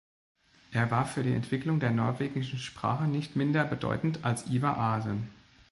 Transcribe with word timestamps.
Er 0.71 0.89
war 0.89 1.05
für 1.05 1.21
die 1.21 1.31
Entwicklung 1.35 1.79
der 1.79 1.91
norwegischen 1.91 2.57
Sprache 2.57 3.03
nicht 3.03 3.35
minder 3.35 3.63
bedeutend 3.65 4.25
als 4.25 4.47
Ivar 4.47 4.75
Aasen. 4.79 5.29